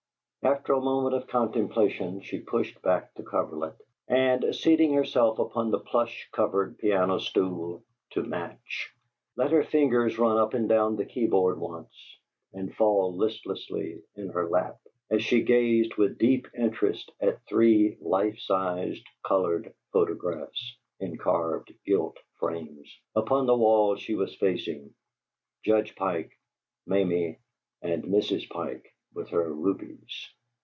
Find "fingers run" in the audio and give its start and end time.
9.63-10.37